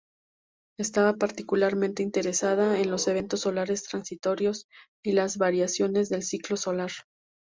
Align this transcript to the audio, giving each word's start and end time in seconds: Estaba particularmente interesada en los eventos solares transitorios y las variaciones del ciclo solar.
Estaba 0.79 1.13
particularmente 1.17 2.01
interesada 2.01 2.79
en 2.79 2.89
los 2.89 3.07
eventos 3.07 3.41
solares 3.41 3.83
transitorios 3.83 4.65
y 5.05 5.11
las 5.11 5.37
variaciones 5.37 6.09
del 6.09 6.23
ciclo 6.23 6.57
solar. 6.57 6.89